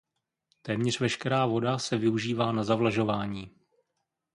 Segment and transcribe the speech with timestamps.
[0.61, 3.51] Téměř veškerá voda se využívá na zavlažování.